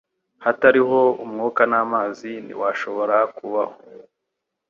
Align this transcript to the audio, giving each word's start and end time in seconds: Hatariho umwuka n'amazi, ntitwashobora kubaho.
Hatariho 0.45 0.99
umwuka 1.23 1.61
n'amazi, 1.71 2.29
ntitwashobora 2.45 3.17
kubaho. 3.37 3.75